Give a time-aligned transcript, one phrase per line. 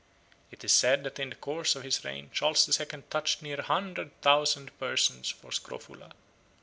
[0.49, 3.59] It is said that in the course of his reign Charles the Second touched near
[3.59, 6.09] a hundred thousand persons for scrofula.